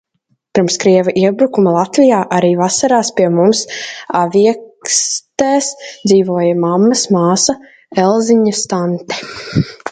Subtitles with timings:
[0.57, 3.61] Pirms krieva iebrukuma Latvijā arī vasarās pie mums
[4.21, 5.71] Aviekstēs
[6.09, 7.59] dzīvoja mammas māsa
[8.09, 9.25] Elziņas tante.